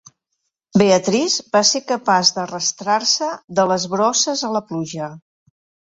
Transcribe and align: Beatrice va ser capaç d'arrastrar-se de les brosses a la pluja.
Beatrice 0.81 1.43
va 1.57 1.61
ser 1.73 1.81
capaç 1.91 2.33
d'arrastrar-se 2.37 3.31
de 3.61 3.67
les 3.73 3.89
brosses 3.95 4.43
a 4.49 4.55
la 4.57 4.67
pluja. 4.71 5.15